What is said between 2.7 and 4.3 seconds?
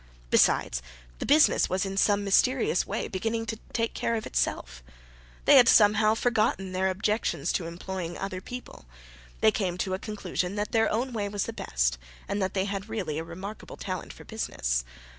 way beginning to take care of